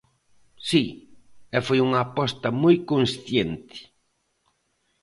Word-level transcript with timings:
Si, 0.69 0.85
e 1.55 1.57
foi 1.65 1.79
unha 1.87 1.99
aposta 2.05 2.47
moi 2.61 2.75
consciente. 2.91 3.77